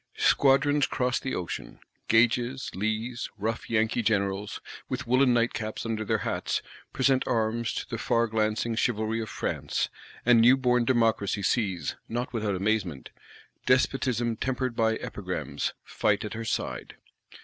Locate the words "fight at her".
15.83-16.45